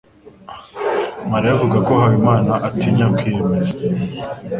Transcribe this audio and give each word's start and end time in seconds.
Mariya 1.31 1.51
avuga 1.55 1.77
ko 1.87 1.91
Habimana 2.01 2.51
atinya 2.67 3.05
kwiyemeza. 3.15 3.75